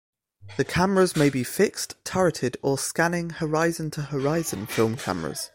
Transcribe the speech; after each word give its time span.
The 0.57 0.65
cameras 0.65 1.15
may 1.15 1.29
be 1.29 1.43
fixed, 1.43 1.93
turreted, 2.03 2.57
or 2.63 2.79
scanning 2.79 3.29
horizon-to-horizon 3.37 4.65
film 4.65 4.97
cameras. 4.97 5.49